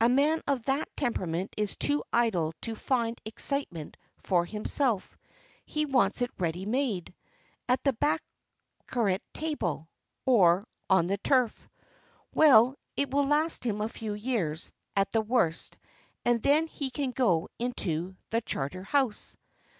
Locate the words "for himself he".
4.18-5.84